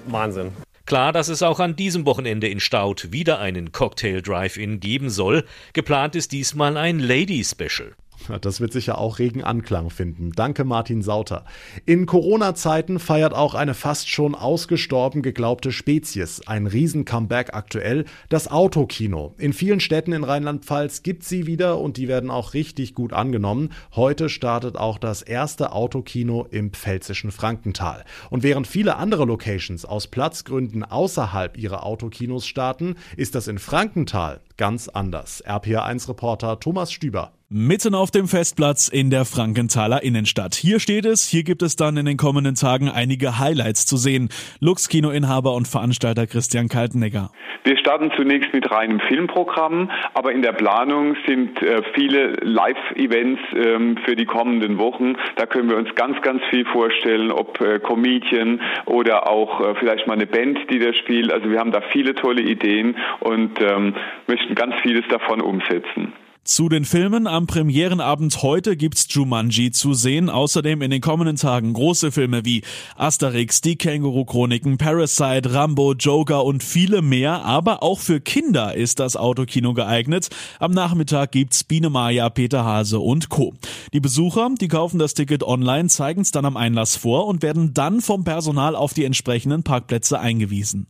Wahnsinn. 0.06 0.52
Klar, 0.85 1.14
dass 1.14 1.28
es 1.28 1.42
auch 1.42 1.61
an 1.61 1.76
diesem 1.76 2.04
Wochenende 2.04 2.47
in 2.47 2.61
Staud 2.61 3.11
wieder 3.11 3.40
einen 3.40 3.73
Cocktail 3.73 4.21
Drive-In 4.21 4.80
geben 4.80 5.09
soll. 5.09 5.45
Geplant 5.73 6.14
ist 6.14 6.30
diesmal 6.30 6.76
ein 6.76 6.99
Lady 6.99 7.42
Special. 7.42 7.95
Das 8.40 8.61
wird 8.61 8.73
sicher 8.73 8.99
auch 8.99 9.18
regen 9.18 9.44
Anklang 9.44 9.90
finden. 9.90 10.32
Danke, 10.32 10.64
Martin 10.64 11.02
Sauter. 11.02 11.44
In 11.85 12.06
Corona-Zeiten 12.06 12.99
feiert 12.99 13.35
auch 13.35 13.54
eine 13.54 13.75
fast 13.75 14.08
schon 14.08 14.35
ausgestorben 14.35 15.23
geglaubte 15.23 15.73
Spezies 15.73 16.42
ein 16.46 16.66
Riesen-Comeback 16.66 17.54
aktuell, 17.54 18.04
das 18.28 18.50
Autokino. 18.50 19.35
In 19.38 19.52
vielen 19.52 19.80
Städten 19.80 20.12
in 20.12 20.25
Rheinland-Pfalz 20.25 21.02
gibt 21.02 21.25
sie 21.25 21.46
wieder 21.46 21.78
und 21.78 21.96
die 21.96 22.08
werden 22.08 22.30
auch 22.30 22.54
richtig 22.54 22.94
gut 22.94 23.12
angenommen. 23.12 23.70
Heute 23.94 24.28
startet 24.28 24.76
auch 24.76 24.99
das 24.99 25.23
erste 25.23 25.73
Autokino 25.73 26.46
im 26.50 26.70
pfälzischen 26.70 27.30
Frankenthal. 27.30 28.04
Und 28.30 28.42
während 28.42 28.66
viele 28.66 28.96
andere 28.96 29.25
Locations 29.25 29.85
aus 29.85 30.06
Platzgründen 30.06 30.85
außerhalb 30.85 31.56
ihrer 31.56 31.85
Autokinos 31.85 32.46
starten, 32.46 32.96
ist 33.16 33.35
das 33.35 33.49
in 33.49 33.58
Frankenthal 33.58 34.40
ganz 34.57 34.89
anders. 34.89 35.45
RPA1-Reporter 35.47 36.61
Thomas 36.61 36.93
Stüber. 36.93 37.33
Mitten 37.49 37.95
auf 37.95 38.11
dem 38.11 38.27
Festplatz 38.27 38.89
in 38.89 39.09
der 39.09 39.25
Frankenthaler 39.25 40.03
Innenstadt. 40.03 40.57
Hier 40.57 40.81
steht 40.81 41.07
es, 41.07 41.29
hier 41.29 41.45
gibt 41.45 41.63
es 41.63 41.77
dann 41.77 41.97
in 41.97 42.05
den 42.05 42.17
kommenden 42.17 42.57
Tagen 42.57 42.89
einige 42.89 43.39
Highlights 43.39 43.87
zu 43.87 43.97
sehen. 43.97 44.31
Lux 44.59 44.89
Kinoinhaber 44.89 45.55
und 45.55 45.69
Veranstalter 45.69 46.27
Christian 46.27 46.69
Kaltenegger. 46.69 47.31
Wir 47.63 47.77
starten 47.79 48.13
zunächst 48.17 48.53
mit 48.53 48.71
reinem 48.71 49.01
Filmprogramm, 49.01 49.91
aber 50.15 50.33
in 50.33 50.43
der 50.43 50.53
Planung 50.53 51.17
sind 51.27 51.61
äh, 51.63 51.83
viele 51.95 52.35
Live-Events 52.43 53.41
ähm, 53.55 53.97
für 54.05 54.17
die 54.17 54.25
kommenden 54.25 54.79
Wochen. 54.79 55.17
Da 55.37 55.47
können 55.47 55.69
wir 55.69 55.77
uns 55.77 55.93
ganz, 55.97 56.21
ganz 56.23 56.43
viel 56.51 56.65
vorstellen, 56.65 57.33
ob 57.33 57.61
äh, 57.61 57.81
Comedian 57.81 58.61
oder 58.87 59.29
auch 59.29 59.61
äh, 59.61 59.75
vielleicht 59.81 60.07
mal 60.07 60.15
eine 60.15 60.27
Band, 60.27 60.59
die 60.71 60.79
da 60.79 60.93
spielt. 60.93 61.33
Also 61.33 61.51
wir 61.51 61.59
haben 61.59 61.73
da 61.73 61.81
viele 61.93 62.15
tolle 62.15 62.43
Ideen 62.43 62.97
und 63.19 63.61
ähm, 63.61 63.95
möchten 64.29 64.46
ganz 64.55 64.75
vieles 64.83 65.05
davon 65.09 65.41
umsetzen. 65.41 66.12
Zu 66.47 66.69
den 66.69 66.85
Filmen 66.85 67.26
am 67.26 67.49
Premierenabend 67.49 68.41
heute 68.41 68.76
gibt's 68.76 69.09
Jumanji 69.11 69.73
zu 69.73 69.95
sehen. 69.95 70.31
Außerdem 70.31 70.81
in 70.81 70.93
den 70.93 71.00
kommenden 71.00 71.35
Tagen 71.35 71.73
große 71.73 72.12
Filme 72.12 72.45
wie 72.45 72.62
Asterix, 72.95 73.62
die 73.62 73.75
Känguru-Chroniken, 73.75 74.79
Parasite, 74.79 75.53
Rambo, 75.53 75.95
Joker 75.95 76.45
und 76.45 76.62
viele 76.62 77.03
mehr. 77.03 77.45
Aber 77.45 77.83
auch 77.83 77.99
für 77.99 78.21
Kinder 78.21 78.76
ist 78.76 79.00
das 79.00 79.17
Autokino 79.17 79.75
geeignet. 79.75 80.29
Am 80.61 80.71
Nachmittag 80.71 81.33
gibt's 81.33 81.65
Biene 81.65 81.91
Maya, 81.91 82.31
Peter 82.31 82.65
Hase 82.65 83.00
und 83.00 83.29
Co. 83.29 83.53
Die 83.93 83.99
Besucher, 83.99 84.49
die 84.61 84.69
kaufen 84.69 85.00
das 85.00 85.15
Ticket 85.15 85.43
online, 85.43 85.88
zeigen's 85.88 86.31
dann 86.31 86.45
am 86.45 86.57
Einlass 86.57 86.95
vor 86.95 87.26
und 87.26 87.43
werden 87.43 87.75
dann 87.75 88.00
vom 88.00 88.23
Personal 88.23 88.76
auf 88.76 88.95
die 88.95 89.05
entsprechenden 89.05 89.65
Parkplätze 89.65 90.21
eingewiesen. 90.21 90.87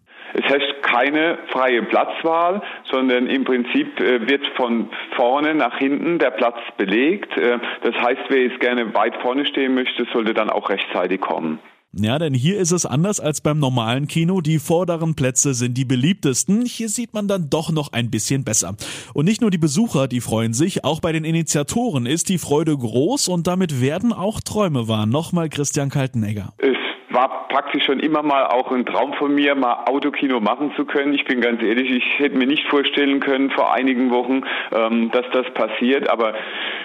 Keine 0.86 1.38
freie 1.48 1.82
Platzwahl, 1.82 2.62
sondern 2.84 3.26
im 3.26 3.44
Prinzip 3.44 3.98
äh, 4.00 4.28
wird 4.28 4.46
von 4.56 4.88
vorne 5.16 5.54
nach 5.54 5.76
hinten 5.78 6.18
der 6.18 6.30
Platz 6.30 6.58
belegt. 6.76 7.36
Äh, 7.36 7.58
das 7.82 7.94
heißt, 7.96 8.22
wer 8.28 8.42
jetzt 8.44 8.60
gerne 8.60 8.94
weit 8.94 9.16
vorne 9.20 9.46
stehen 9.46 9.74
möchte, 9.74 10.06
sollte 10.12 10.32
dann 10.32 10.48
auch 10.48 10.70
rechtzeitig 10.70 11.20
kommen. 11.20 11.58
Ja, 11.98 12.18
denn 12.18 12.34
hier 12.34 12.58
ist 12.58 12.72
es 12.72 12.84
anders 12.84 13.20
als 13.20 13.40
beim 13.40 13.58
normalen 13.58 14.06
Kino. 14.06 14.42
Die 14.42 14.58
vorderen 14.58 15.14
Plätze 15.14 15.54
sind 15.54 15.78
die 15.78 15.86
beliebtesten. 15.86 16.66
Hier 16.66 16.90
sieht 16.90 17.14
man 17.14 17.26
dann 17.26 17.48
doch 17.48 17.72
noch 17.72 17.92
ein 17.92 18.10
bisschen 18.10 18.44
besser. 18.44 18.76
Und 19.14 19.24
nicht 19.24 19.40
nur 19.40 19.50
die 19.50 19.56
Besucher, 19.56 20.06
die 20.06 20.20
freuen 20.20 20.52
sich, 20.52 20.84
auch 20.84 21.00
bei 21.00 21.12
den 21.12 21.24
Initiatoren 21.24 22.04
ist 22.04 22.28
die 22.28 22.36
Freude 22.36 22.76
groß 22.76 23.28
und 23.28 23.46
damit 23.46 23.80
werden 23.80 24.12
auch 24.12 24.40
Träume 24.40 24.88
wahr. 24.88 25.06
Nochmal 25.06 25.48
Christian 25.48 25.88
Kaltenegger. 25.88 26.52
Es 26.58 26.76
war 27.16 27.48
praktisch 27.48 27.84
schon 27.84 27.98
immer 27.98 28.22
mal 28.22 28.46
auch 28.46 28.70
ein 28.70 28.84
Traum 28.84 29.14
von 29.14 29.34
mir, 29.34 29.54
mal 29.54 29.84
Autokino 29.86 30.38
machen 30.38 30.72
zu 30.76 30.84
können. 30.84 31.14
Ich 31.14 31.24
bin 31.24 31.40
ganz 31.40 31.62
ehrlich, 31.62 31.90
ich 31.90 32.18
hätte 32.18 32.36
mir 32.36 32.46
nicht 32.46 32.66
vorstellen 32.68 33.20
können 33.20 33.50
vor 33.50 33.72
einigen 33.72 34.10
Wochen, 34.10 34.42
ähm, 34.70 35.10
dass 35.12 35.24
das 35.32 35.46
passiert. 35.54 36.10
Aber 36.10 36.34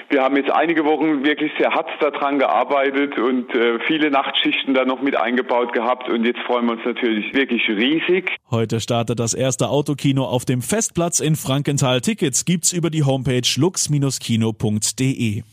wir 0.10 0.24
haben 0.24 0.38
jetzt 0.38 0.50
einige 0.50 0.86
Wochen 0.86 1.26
wirklich 1.26 1.52
sehr 1.60 1.72
hart 1.72 1.90
daran 2.00 2.40
gearbeitet 2.40 3.20
und 3.20 3.54
äh, 3.54 3.80
viele 3.86 4.10
Nachtschichten 4.10 4.74
da 4.74 4.86
noch 4.86 5.02
mit 5.02 5.18
eingebaut 5.18 5.74
gehabt. 5.74 6.08
Und 6.08 6.24
jetzt 6.26 6.40
freuen 6.40 6.66
wir 6.66 6.74
uns 6.74 6.86
natürlich 6.86 7.34
wirklich 7.34 7.68
riesig. 7.68 8.38
Heute 8.50 8.80
startet 8.80 9.20
das 9.20 9.34
erste 9.34 9.68
Autokino 9.68 10.24
auf 10.24 10.46
dem 10.46 10.62
Festplatz 10.62 11.20
in 11.20 11.36
Frankenthal. 11.36 12.00
Tickets 12.00 12.46
gibt's 12.46 12.72
über 12.72 12.90
die 12.90 13.04
Homepage 13.04 13.42
lux-kino.de. 13.58 15.44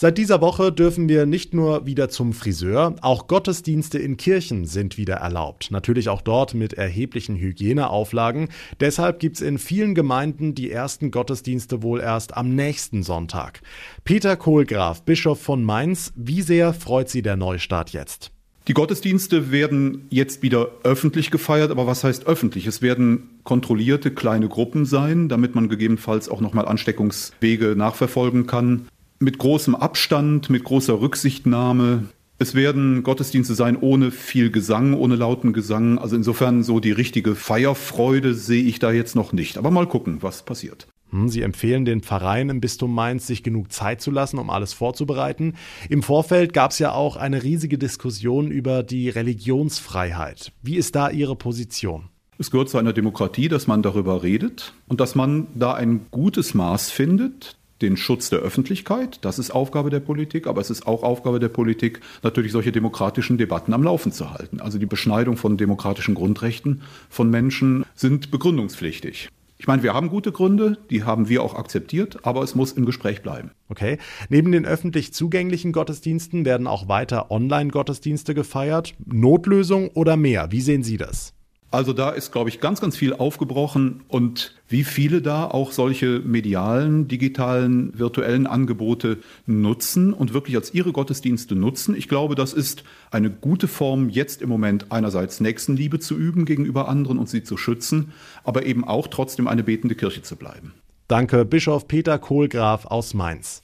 Seit 0.00 0.16
dieser 0.16 0.40
Woche 0.40 0.70
dürfen 0.70 1.08
wir 1.08 1.26
nicht 1.26 1.54
nur 1.54 1.84
wieder 1.84 2.08
zum 2.08 2.32
Friseur, 2.32 2.94
auch 3.00 3.26
Gottesdienste 3.26 3.98
in 3.98 4.16
Kirchen 4.16 4.64
sind 4.64 4.96
wieder 4.96 5.16
erlaubt. 5.16 5.72
Natürlich 5.72 6.08
auch 6.08 6.22
dort 6.22 6.54
mit 6.54 6.72
erheblichen 6.72 7.34
Hygieneauflagen. 7.34 8.48
Deshalb 8.78 9.18
gibt's 9.18 9.40
in 9.40 9.58
vielen 9.58 9.96
Gemeinden 9.96 10.54
die 10.54 10.70
ersten 10.70 11.10
Gottesdienste 11.10 11.82
wohl 11.82 11.98
erst 11.98 12.36
am 12.36 12.54
nächsten 12.54 13.02
Sonntag. 13.02 13.60
Peter 14.04 14.36
Kohlgraf, 14.36 15.02
Bischof 15.02 15.42
von 15.42 15.64
Mainz, 15.64 16.12
wie 16.14 16.42
sehr 16.42 16.74
freut 16.74 17.08
Sie 17.08 17.22
der 17.22 17.36
Neustart 17.36 17.90
jetzt? 17.90 18.30
Die 18.68 18.74
Gottesdienste 18.74 19.50
werden 19.50 20.06
jetzt 20.10 20.44
wieder 20.44 20.68
öffentlich 20.84 21.32
gefeiert, 21.32 21.72
aber 21.72 21.88
was 21.88 22.04
heißt 22.04 22.28
öffentlich? 22.28 22.68
Es 22.68 22.82
werden 22.82 23.40
kontrollierte 23.42 24.12
kleine 24.12 24.48
Gruppen 24.48 24.84
sein, 24.84 25.28
damit 25.28 25.56
man 25.56 25.68
gegebenenfalls 25.68 26.28
auch 26.28 26.40
nochmal 26.40 26.68
Ansteckungswege 26.68 27.74
nachverfolgen 27.74 28.46
kann 28.46 28.86
mit 29.18 29.38
großem 29.38 29.74
Abstand, 29.74 30.50
mit 30.50 30.64
großer 30.64 31.00
Rücksichtnahme. 31.00 32.04
Es 32.38 32.54
werden 32.54 33.02
Gottesdienste 33.02 33.54
sein 33.54 33.76
ohne 33.76 34.10
viel 34.12 34.50
Gesang, 34.50 34.94
ohne 34.94 35.16
lauten 35.16 35.52
Gesang. 35.52 35.98
Also 35.98 36.14
insofern 36.14 36.62
so 36.62 36.78
die 36.78 36.92
richtige 36.92 37.34
Feierfreude 37.34 38.34
sehe 38.34 38.62
ich 38.62 38.78
da 38.78 38.92
jetzt 38.92 39.16
noch 39.16 39.32
nicht. 39.32 39.58
Aber 39.58 39.70
mal 39.70 39.88
gucken, 39.88 40.18
was 40.20 40.44
passiert. 40.44 40.86
Hm, 41.10 41.28
Sie 41.28 41.42
empfehlen 41.42 41.84
den 41.84 42.02
Pfarreien 42.02 42.50
im 42.50 42.60
Bistum 42.60 42.94
Mainz, 42.94 43.26
sich 43.26 43.42
genug 43.42 43.72
Zeit 43.72 44.00
zu 44.00 44.10
lassen, 44.10 44.38
um 44.38 44.50
alles 44.50 44.72
vorzubereiten. 44.72 45.54
Im 45.88 46.02
Vorfeld 46.02 46.52
gab 46.52 46.70
es 46.70 46.78
ja 46.78 46.92
auch 46.92 47.16
eine 47.16 47.42
riesige 47.42 47.78
Diskussion 47.78 48.50
über 48.50 48.82
die 48.82 49.08
Religionsfreiheit. 49.08 50.52
Wie 50.62 50.76
ist 50.76 50.94
da 50.94 51.10
Ihre 51.10 51.34
Position? 51.34 52.08
Es 52.40 52.52
gehört 52.52 52.68
zu 52.68 52.78
einer 52.78 52.92
Demokratie, 52.92 53.48
dass 53.48 53.66
man 53.66 53.82
darüber 53.82 54.22
redet 54.22 54.74
und 54.86 55.00
dass 55.00 55.16
man 55.16 55.48
da 55.56 55.74
ein 55.74 56.06
gutes 56.12 56.54
Maß 56.54 56.90
findet, 56.92 57.57
den 57.82 57.96
Schutz 57.96 58.30
der 58.30 58.40
Öffentlichkeit. 58.40 59.18
Das 59.22 59.38
ist 59.38 59.50
Aufgabe 59.50 59.90
der 59.90 60.00
Politik, 60.00 60.46
aber 60.46 60.60
es 60.60 60.70
ist 60.70 60.86
auch 60.86 61.02
Aufgabe 61.02 61.38
der 61.38 61.48
Politik, 61.48 62.00
natürlich 62.22 62.52
solche 62.52 62.72
demokratischen 62.72 63.38
Debatten 63.38 63.72
am 63.72 63.82
Laufen 63.82 64.12
zu 64.12 64.32
halten. 64.32 64.60
Also 64.60 64.78
die 64.78 64.86
Beschneidung 64.86 65.36
von 65.36 65.56
demokratischen 65.56 66.14
Grundrechten 66.14 66.82
von 67.08 67.30
Menschen 67.30 67.84
sind 67.94 68.30
begründungspflichtig. 68.30 69.28
Ich 69.60 69.66
meine, 69.66 69.82
wir 69.82 69.92
haben 69.92 70.08
gute 70.08 70.30
Gründe, 70.30 70.78
die 70.88 71.02
haben 71.02 71.28
wir 71.28 71.42
auch 71.42 71.56
akzeptiert, 71.56 72.24
aber 72.24 72.44
es 72.44 72.54
muss 72.54 72.72
im 72.72 72.86
Gespräch 72.86 73.22
bleiben. 73.22 73.50
Okay. 73.68 73.98
Neben 74.28 74.52
den 74.52 74.64
öffentlich 74.64 75.12
zugänglichen 75.12 75.72
Gottesdiensten 75.72 76.44
werden 76.44 76.68
auch 76.68 76.88
weiter 76.88 77.32
Online-Gottesdienste 77.32 78.34
gefeiert. 78.34 78.94
Notlösung 79.04 79.88
oder 79.88 80.16
mehr? 80.16 80.52
Wie 80.52 80.60
sehen 80.60 80.84
Sie 80.84 80.96
das? 80.96 81.34
Also 81.70 81.92
da 81.92 82.10
ist, 82.10 82.32
glaube 82.32 82.48
ich, 82.48 82.60
ganz, 82.60 82.80
ganz 82.80 82.96
viel 82.96 83.12
aufgebrochen 83.12 84.00
und 84.08 84.54
wie 84.68 84.84
viele 84.84 85.20
da 85.20 85.44
auch 85.44 85.72
solche 85.72 86.20
medialen, 86.20 87.08
digitalen, 87.08 87.98
virtuellen 87.98 88.46
Angebote 88.46 89.18
nutzen 89.44 90.14
und 90.14 90.32
wirklich 90.32 90.56
als 90.56 90.72
ihre 90.72 90.92
Gottesdienste 90.92 91.54
nutzen. 91.54 91.94
Ich 91.94 92.08
glaube, 92.08 92.36
das 92.36 92.54
ist 92.54 92.84
eine 93.10 93.28
gute 93.30 93.68
Form, 93.68 94.08
jetzt 94.08 94.40
im 94.40 94.48
Moment 94.48 94.86
einerseits 94.90 95.40
Nächstenliebe 95.40 95.98
zu 95.98 96.16
üben 96.16 96.46
gegenüber 96.46 96.88
anderen 96.88 97.18
und 97.18 97.28
sie 97.28 97.42
zu 97.42 97.58
schützen, 97.58 98.12
aber 98.44 98.64
eben 98.64 98.84
auch 98.84 99.06
trotzdem 99.06 99.46
eine 99.46 99.62
betende 99.62 99.94
Kirche 99.94 100.22
zu 100.22 100.36
bleiben. 100.36 100.72
Danke, 101.06 101.44
Bischof 101.44 101.86
Peter 101.86 102.18
Kohlgraf 102.18 102.86
aus 102.86 103.12
Mainz. 103.12 103.62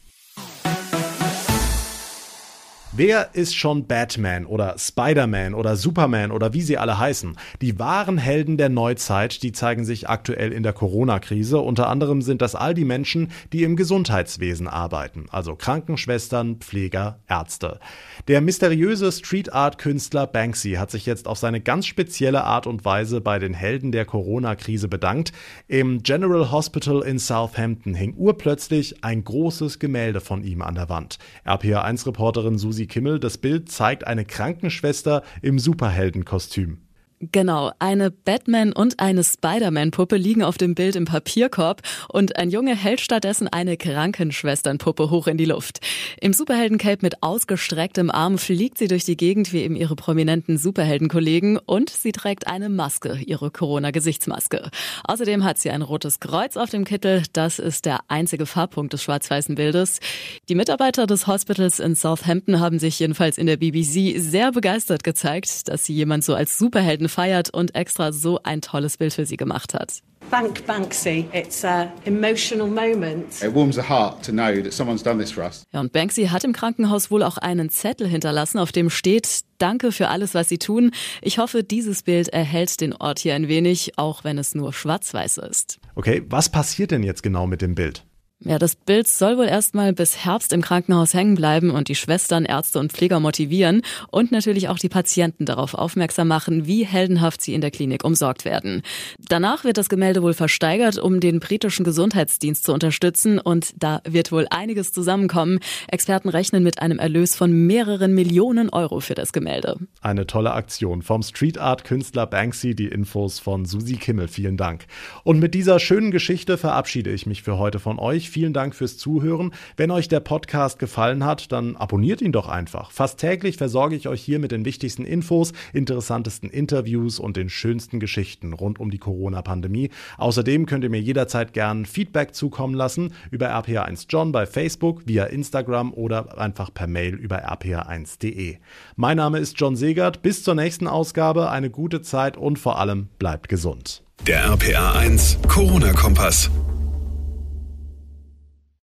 Wer 2.96 3.30
ist 3.32 3.56
schon 3.56 3.88
Batman 3.88 4.46
oder 4.46 4.76
Spider-Man 4.78 5.54
oder 5.54 5.74
Superman 5.74 6.30
oder 6.30 6.52
wie 6.52 6.62
sie 6.62 6.78
alle 6.78 6.96
heißen? 6.96 7.36
Die 7.60 7.76
wahren 7.80 8.18
Helden 8.18 8.56
der 8.56 8.68
Neuzeit, 8.68 9.42
die 9.42 9.50
zeigen 9.50 9.84
sich 9.84 10.08
aktuell 10.08 10.52
in 10.52 10.62
der 10.62 10.74
Corona-Krise. 10.74 11.58
Unter 11.58 11.88
anderem 11.88 12.22
sind 12.22 12.40
das 12.40 12.54
all 12.54 12.72
die 12.72 12.84
Menschen, 12.84 13.32
die 13.52 13.64
im 13.64 13.74
Gesundheitswesen 13.74 14.68
arbeiten, 14.68 15.26
also 15.32 15.56
Krankenschwestern, 15.56 16.58
Pfleger, 16.60 17.18
Ärzte. 17.28 17.80
Der 18.28 18.40
mysteriöse 18.40 19.10
Street 19.10 19.52
Art 19.52 19.78
Künstler 19.78 20.28
Banksy 20.28 20.74
hat 20.74 20.92
sich 20.92 21.04
jetzt 21.04 21.26
auf 21.26 21.38
seine 21.38 21.60
ganz 21.60 21.86
spezielle 21.86 22.44
Art 22.44 22.68
und 22.68 22.84
Weise 22.84 23.20
bei 23.20 23.40
den 23.40 23.54
Helden 23.54 23.90
der 23.90 24.04
Corona-Krise 24.04 24.86
bedankt. 24.86 25.32
Im 25.66 26.04
General 26.04 26.52
Hospital 26.52 27.02
in 27.02 27.18
Southampton 27.18 27.94
hing 27.94 28.14
urplötzlich 28.16 29.02
ein 29.02 29.24
großes 29.24 29.80
Gemälde 29.80 30.20
von 30.20 30.44
ihm 30.44 30.62
an 30.62 30.76
der 30.76 30.88
Wand. 30.88 31.18
RPA1-Reporterin 31.44 32.56
Susi 32.56 32.83
Kimmel, 32.86 33.18
das 33.18 33.38
Bild 33.38 33.70
zeigt 33.70 34.06
eine 34.06 34.24
Krankenschwester 34.24 35.22
im 35.42 35.58
Superheldenkostüm. 35.58 36.83
Genau, 37.32 37.72
eine 37.78 38.10
Batman- 38.10 38.72
und 38.72 39.00
eine 39.00 39.22
Spider-Man-Puppe 39.22 40.16
liegen 40.16 40.42
auf 40.42 40.58
dem 40.58 40.74
Bild 40.74 40.96
im 40.96 41.04
Papierkorb 41.04 41.82
und 42.08 42.36
ein 42.36 42.50
Junge 42.50 42.74
hält 42.74 43.00
stattdessen 43.00 43.48
eine 43.48 43.76
Krankenschwesternpuppe 43.76 45.10
hoch 45.10 45.26
in 45.26 45.36
die 45.36 45.44
Luft. 45.44 45.80
Im 46.20 46.32
Superheldencape 46.32 46.98
mit 47.02 47.22
ausgestrecktem 47.22 48.10
Arm 48.10 48.38
fliegt 48.38 48.78
sie 48.78 48.88
durch 48.88 49.04
die 49.04 49.16
Gegend 49.16 49.52
wie 49.52 49.62
eben 49.62 49.76
ihre 49.76 49.96
prominenten 49.96 50.58
Superheldenkollegen 50.58 51.58
und 51.58 51.90
sie 51.90 52.12
trägt 52.12 52.46
eine 52.46 52.68
Maske, 52.68 53.18
ihre 53.24 53.50
Corona-Gesichtsmaske. 53.50 54.70
Außerdem 55.04 55.44
hat 55.44 55.58
sie 55.58 55.70
ein 55.70 55.82
rotes 55.82 56.20
Kreuz 56.20 56.56
auf 56.56 56.70
dem 56.70 56.84
Kittel, 56.84 57.22
das 57.32 57.58
ist 57.58 57.84
der 57.84 58.00
einzige 58.08 58.46
Farbpunkt 58.46 58.92
des 58.92 59.02
schwarz-weißen 59.02 59.54
Bildes. 59.54 60.00
Die 60.48 60.54
Mitarbeiter 60.54 61.06
des 61.06 61.26
Hospitals 61.26 61.80
in 61.80 61.94
Southampton 61.94 62.60
haben 62.60 62.78
sich 62.78 62.98
jedenfalls 62.98 63.38
in 63.38 63.46
der 63.46 63.56
BBC 63.56 64.18
sehr 64.18 64.52
begeistert 64.52 65.04
gezeigt, 65.04 65.68
dass 65.68 65.84
sie 65.84 65.94
jemand 65.94 66.24
so 66.24 66.34
als 66.34 66.58
Superhelden 66.58 67.08
feiert 67.14 67.50
und 67.50 67.74
extra 67.74 68.12
so 68.12 68.40
ein 68.42 68.60
tolles 68.60 68.96
Bild 68.96 69.14
für 69.14 69.24
sie 69.24 69.36
gemacht 69.36 69.72
hat. 69.74 70.02
Thank 70.30 70.66
Banksy. 70.66 71.26
It's 71.32 71.64
an 71.64 71.90
emotional 72.04 72.66
moment. 72.66 73.42
It 73.42 73.54
warms 73.54 73.76
the 73.76 73.82
heart 73.82 74.24
to 74.24 74.32
know 74.32 74.62
that 74.62 74.72
someone's 74.72 75.02
done 75.02 75.18
this 75.18 75.30
for 75.30 75.44
us. 75.44 75.64
Ja, 75.72 75.80
und 75.80 75.92
Banksy 75.92 76.26
hat 76.26 76.44
im 76.44 76.52
Krankenhaus 76.52 77.10
wohl 77.10 77.22
auch 77.22 77.38
einen 77.38 77.70
Zettel 77.70 78.08
hinterlassen, 78.08 78.58
auf 78.58 78.72
dem 78.72 78.90
steht, 78.90 79.42
danke 79.58 79.92
für 79.92 80.08
alles, 80.08 80.34
was 80.34 80.48
Sie 80.48 80.58
tun. 80.58 80.90
Ich 81.22 81.38
hoffe, 81.38 81.62
dieses 81.62 82.02
Bild 82.02 82.28
erhält 82.28 82.80
den 82.80 82.94
Ort 82.94 83.18
hier 83.18 83.34
ein 83.34 83.48
wenig, 83.48 83.92
auch 83.96 84.24
wenn 84.24 84.38
es 84.38 84.54
nur 84.54 84.72
schwarz-weiß 84.72 85.38
ist. 85.38 85.78
Okay, 85.94 86.24
was 86.28 86.48
passiert 86.48 86.90
denn 86.90 87.02
jetzt 87.02 87.22
genau 87.22 87.46
mit 87.46 87.62
dem 87.62 87.74
Bild? 87.74 88.04
Ja, 88.40 88.58
das 88.58 88.76
Bild 88.76 89.08
soll 89.08 89.38
wohl 89.38 89.46
erstmal 89.46 89.94
bis 89.94 90.24
Herbst 90.24 90.52
im 90.52 90.60
Krankenhaus 90.60 91.14
hängen 91.14 91.34
bleiben 91.34 91.70
und 91.70 91.88
die 91.88 91.94
Schwestern, 91.94 92.44
Ärzte 92.44 92.78
und 92.78 92.92
Pfleger 92.92 93.18
motivieren 93.18 93.80
und 94.10 94.32
natürlich 94.32 94.68
auch 94.68 94.78
die 94.78 94.90
Patienten 94.90 95.46
darauf 95.46 95.72
aufmerksam 95.72 96.28
machen, 96.28 96.66
wie 96.66 96.84
heldenhaft 96.84 97.40
sie 97.40 97.54
in 97.54 97.62
der 97.62 97.70
Klinik 97.70 98.04
umsorgt 98.04 98.44
werden. 98.44 98.82
Danach 99.18 99.64
wird 99.64 99.78
das 99.78 99.88
Gemälde 99.88 100.22
wohl 100.22 100.34
versteigert, 100.34 100.98
um 100.98 101.20
den 101.20 101.40
britischen 101.40 101.84
Gesundheitsdienst 101.84 102.64
zu 102.64 102.74
unterstützen 102.74 103.38
und 103.38 103.72
da 103.78 104.02
wird 104.06 104.30
wohl 104.30 104.46
einiges 104.50 104.92
zusammenkommen. 104.92 105.60
Experten 105.88 106.28
rechnen 106.28 106.62
mit 106.62 106.80
einem 106.80 106.98
Erlös 106.98 107.36
von 107.36 107.50
mehreren 107.50 108.12
Millionen 108.12 108.68
Euro 108.68 109.00
für 109.00 109.14
das 109.14 109.32
Gemälde. 109.32 109.78
Eine 110.02 110.26
tolle 110.26 110.52
Aktion 110.52 111.00
vom 111.00 111.22
Street 111.22 111.56
Art 111.56 111.84
Künstler 111.84 112.26
Banksy, 112.26 112.74
die 112.74 112.88
Infos 112.88 113.38
von 113.38 113.64
Susi 113.64 113.96
Kimmel. 113.96 114.28
Vielen 114.28 114.58
Dank. 114.58 114.84
Und 115.22 115.38
mit 115.38 115.54
dieser 115.54 115.78
schönen 115.78 116.10
Geschichte 116.10 116.58
verabschiede 116.58 117.10
ich 117.10 117.24
mich 117.24 117.42
für 117.42 117.56
heute 117.56 117.78
von 117.78 117.98
euch 117.98 118.33
vielen 118.34 118.52
Dank 118.52 118.74
fürs 118.74 118.98
Zuhören. 118.98 119.54
Wenn 119.76 119.92
euch 119.92 120.08
der 120.08 120.18
Podcast 120.18 120.80
gefallen 120.80 121.24
hat, 121.24 121.52
dann 121.52 121.76
abonniert 121.76 122.20
ihn 122.20 122.32
doch 122.32 122.48
einfach. 122.48 122.90
Fast 122.90 123.20
täglich 123.20 123.56
versorge 123.56 123.94
ich 123.94 124.08
euch 124.08 124.20
hier 124.20 124.40
mit 124.40 124.50
den 124.50 124.64
wichtigsten 124.64 125.04
Infos, 125.04 125.52
interessantesten 125.72 126.50
Interviews 126.50 127.20
und 127.20 127.36
den 127.36 127.48
schönsten 127.48 128.00
Geschichten 128.00 128.52
rund 128.52 128.80
um 128.80 128.90
die 128.90 128.98
Corona-Pandemie. 128.98 129.90
Außerdem 130.18 130.66
könnt 130.66 130.82
ihr 130.82 130.90
mir 130.90 131.00
jederzeit 131.00 131.52
gern 131.52 131.86
Feedback 131.86 132.34
zukommen 132.34 132.74
lassen 132.74 133.12
über 133.30 133.54
RPA1 133.56 134.06
John 134.08 134.32
bei 134.32 134.46
Facebook, 134.46 135.02
via 135.06 135.26
Instagram 135.26 135.94
oder 135.94 136.36
einfach 136.36 136.74
per 136.74 136.88
Mail 136.88 137.14
über 137.14 137.48
rpa1.de. 137.48 138.56
Mein 138.96 139.16
Name 139.16 139.38
ist 139.38 139.60
John 139.60 139.76
Segert. 139.76 140.22
Bis 140.22 140.42
zur 140.42 140.56
nächsten 140.56 140.88
Ausgabe. 140.88 141.50
Eine 141.50 141.70
gute 141.70 142.02
Zeit 142.02 142.36
und 142.36 142.58
vor 142.58 142.80
allem 142.80 143.08
bleibt 143.20 143.48
gesund. 143.48 144.02
Der 144.26 144.44
RPA1 144.48 145.46
Corona-Kompass. 145.46 146.50